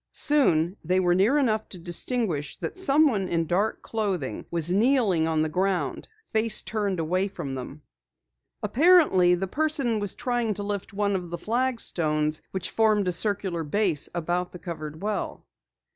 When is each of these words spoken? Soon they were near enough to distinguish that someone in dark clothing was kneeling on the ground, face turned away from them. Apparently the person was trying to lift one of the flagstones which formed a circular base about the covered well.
Soon 0.13 0.75
they 0.83 0.99
were 0.99 1.13
near 1.13 1.37
enough 1.37 1.69
to 1.69 1.77
distinguish 1.77 2.57
that 2.57 2.75
someone 2.75 3.27
in 3.27 3.45
dark 3.45 3.83
clothing 3.83 4.47
was 4.49 4.73
kneeling 4.73 5.27
on 5.27 5.43
the 5.43 5.47
ground, 5.49 6.07
face 6.25 6.63
turned 6.63 6.99
away 6.99 7.27
from 7.27 7.53
them. 7.53 7.83
Apparently 8.63 9.35
the 9.35 9.45
person 9.45 9.99
was 9.99 10.15
trying 10.15 10.55
to 10.55 10.63
lift 10.63 10.91
one 10.91 11.15
of 11.15 11.29
the 11.29 11.37
flagstones 11.37 12.41
which 12.49 12.71
formed 12.71 13.07
a 13.07 13.11
circular 13.11 13.63
base 13.63 14.09
about 14.15 14.51
the 14.51 14.57
covered 14.57 15.03
well. 15.03 15.45